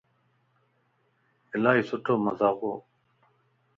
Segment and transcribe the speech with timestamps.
[1.55, 2.73] الائي سھڻو مذاق ھو